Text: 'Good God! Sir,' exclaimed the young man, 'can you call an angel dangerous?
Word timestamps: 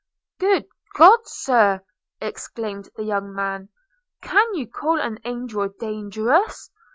'Good 0.39 0.65
God! 0.95 1.19
Sir,' 1.27 1.83
exclaimed 2.19 2.89
the 2.95 3.03
young 3.03 3.35
man, 3.35 3.69
'can 4.23 4.55
you 4.55 4.65
call 4.67 4.99
an 4.99 5.19
angel 5.25 5.69
dangerous? 5.79 6.71